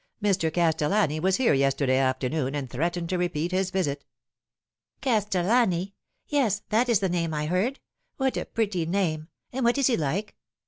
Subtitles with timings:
[0.29, 0.51] "Mr.
[0.51, 4.03] Castellani was here yesterday afternoon, and threatened to repeat his visit.""
[5.03, 5.93] Castellani!
[6.27, 7.79] Yes, that is the name I heard.
[8.17, 10.35] What a pretty name 1 And what is he like